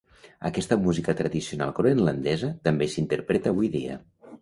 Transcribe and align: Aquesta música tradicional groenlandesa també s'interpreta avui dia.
Aquesta 0.49 0.77
música 0.85 1.15
tradicional 1.19 1.75
groenlandesa 1.81 2.53
també 2.69 2.91
s'interpreta 2.97 3.57
avui 3.57 3.75
dia. 3.81 4.05